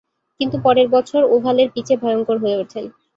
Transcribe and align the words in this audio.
কিন্তু 0.39 0.57
পরের 0.65 0.87
বছর 0.89 1.21
ওভালের 1.33 1.67
পিচে 1.73 1.95
ভয়ঙ্কর 2.01 2.37
হয়ে 2.39 2.59
উঠেন। 2.63 2.85